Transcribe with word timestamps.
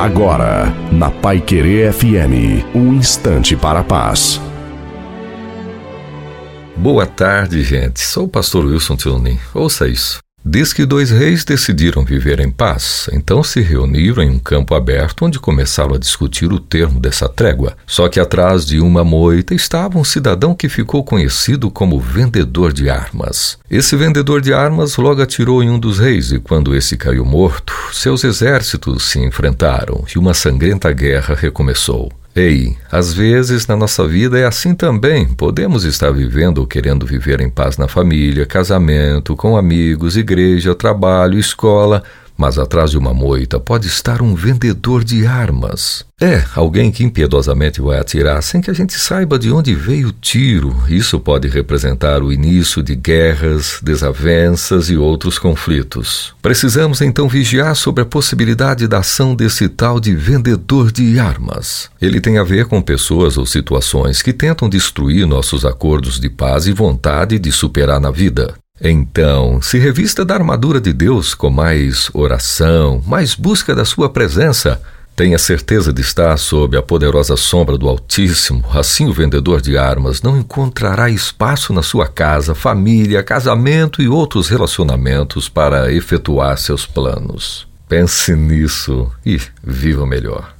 Agora, 0.00 0.64
na 0.90 1.10
Pai 1.10 1.42
Querer 1.42 1.92
FM, 1.92 2.64
um 2.74 2.94
instante 2.94 3.54
para 3.54 3.80
a 3.80 3.84
paz. 3.84 4.40
Boa 6.74 7.04
tarde, 7.04 7.62
gente. 7.62 8.00
Sou 8.00 8.24
o 8.24 8.28
pastor 8.28 8.64
Wilson 8.64 8.96
Tuning. 8.96 9.38
Ouça 9.52 9.86
isso. 9.86 10.18
Diz 10.44 10.72
que 10.72 10.86
dois 10.86 11.10
reis 11.10 11.44
decidiram 11.44 12.02
viver 12.02 12.40
em 12.40 12.50
paz, 12.50 13.10
então 13.12 13.42
se 13.44 13.60
reuniram 13.60 14.22
em 14.22 14.30
um 14.30 14.38
campo 14.38 14.74
aberto 14.74 15.26
onde 15.26 15.38
começaram 15.38 15.94
a 15.94 15.98
discutir 15.98 16.50
o 16.50 16.58
termo 16.58 16.98
dessa 16.98 17.28
trégua. 17.28 17.76
Só 17.86 18.08
que 18.08 18.18
atrás 18.18 18.64
de 18.64 18.80
uma 18.80 19.04
moita 19.04 19.54
estava 19.54 19.98
um 19.98 20.04
cidadão 20.04 20.54
que 20.54 20.68
ficou 20.68 21.04
conhecido 21.04 21.70
como 21.70 22.00
vendedor 22.00 22.72
de 22.72 22.88
armas. 22.88 23.58
Esse 23.70 23.94
vendedor 23.96 24.40
de 24.40 24.54
armas 24.54 24.96
logo 24.96 25.20
atirou 25.20 25.62
em 25.62 25.68
um 25.68 25.78
dos 25.78 25.98
reis 25.98 26.32
e 26.32 26.38
quando 26.38 26.74
esse 26.74 26.96
caiu 26.96 27.24
morto, 27.26 27.74
seus 27.92 28.24
exércitos 28.24 29.10
se 29.10 29.18
enfrentaram 29.18 30.04
e 30.14 30.18
uma 30.18 30.32
sangrenta 30.32 30.90
guerra 30.90 31.34
recomeçou. 31.34 32.10
Ei, 32.34 32.76
às 32.92 33.12
vezes 33.12 33.66
na 33.66 33.76
nossa 33.76 34.06
vida 34.06 34.38
é 34.38 34.46
assim 34.46 34.74
também. 34.74 35.26
Podemos 35.26 35.84
estar 35.84 36.12
vivendo 36.12 36.58
ou 36.58 36.66
querendo 36.66 37.04
viver 37.04 37.40
em 37.40 37.50
paz 37.50 37.76
na 37.76 37.88
família, 37.88 38.46
casamento, 38.46 39.34
com 39.34 39.56
amigos, 39.56 40.16
igreja, 40.16 40.74
trabalho, 40.74 41.38
escola, 41.38 42.04
mas 42.40 42.58
atrás 42.58 42.90
de 42.90 42.96
uma 42.96 43.12
moita 43.12 43.60
pode 43.60 43.86
estar 43.86 44.22
um 44.22 44.34
vendedor 44.34 45.04
de 45.04 45.26
armas. 45.26 46.06
É, 46.18 46.42
alguém 46.54 46.90
que 46.90 47.04
impiedosamente 47.04 47.82
vai 47.82 47.98
atirar 47.98 48.42
sem 48.42 48.62
que 48.62 48.70
a 48.70 48.74
gente 48.74 48.94
saiba 48.94 49.38
de 49.38 49.52
onde 49.52 49.74
veio 49.74 50.08
o 50.08 50.12
tiro. 50.12 50.74
Isso 50.88 51.20
pode 51.20 51.48
representar 51.48 52.22
o 52.22 52.32
início 52.32 52.82
de 52.82 52.96
guerras, 52.96 53.78
desavenças 53.82 54.88
e 54.88 54.96
outros 54.96 55.38
conflitos. 55.38 56.34
Precisamos 56.40 57.02
então 57.02 57.28
vigiar 57.28 57.76
sobre 57.76 58.04
a 58.04 58.06
possibilidade 58.06 58.88
da 58.88 59.00
ação 59.00 59.34
desse 59.34 59.68
tal 59.68 60.00
de 60.00 60.14
vendedor 60.14 60.90
de 60.90 61.18
armas. 61.18 61.90
Ele 62.00 62.22
tem 62.22 62.38
a 62.38 62.42
ver 62.42 62.64
com 62.64 62.80
pessoas 62.80 63.36
ou 63.36 63.44
situações 63.44 64.22
que 64.22 64.32
tentam 64.32 64.66
destruir 64.66 65.26
nossos 65.26 65.66
acordos 65.66 66.18
de 66.18 66.30
paz 66.30 66.66
e 66.66 66.72
vontade 66.72 67.38
de 67.38 67.52
superar 67.52 68.00
na 68.00 68.10
vida. 68.10 68.54
Então, 68.82 69.60
se 69.60 69.78
revista 69.78 70.24
da 70.24 70.34
armadura 70.34 70.80
de 70.80 70.92
Deus 70.92 71.34
com 71.34 71.50
mais 71.50 72.08
oração, 72.14 73.02
mais 73.06 73.34
busca 73.34 73.74
da 73.74 73.84
Sua 73.84 74.08
presença. 74.08 74.80
Tenha 75.14 75.38
certeza 75.38 75.92
de 75.92 76.00
estar 76.00 76.34
sob 76.38 76.78
a 76.78 76.82
poderosa 76.82 77.36
sombra 77.36 77.76
do 77.76 77.86
Altíssimo, 77.86 78.64
assim 78.72 79.06
o 79.06 79.12
vendedor 79.12 79.60
de 79.60 79.76
armas 79.76 80.22
não 80.22 80.38
encontrará 80.38 81.10
espaço 81.10 81.74
na 81.74 81.82
sua 81.82 82.08
casa, 82.08 82.54
família, 82.54 83.22
casamento 83.22 84.00
e 84.00 84.08
outros 84.08 84.48
relacionamentos 84.48 85.46
para 85.46 85.92
efetuar 85.92 86.56
seus 86.56 86.86
planos. 86.86 87.68
Pense 87.86 88.34
nisso 88.34 89.12
e 89.26 89.38
viva 89.62 90.06
melhor. 90.06 90.59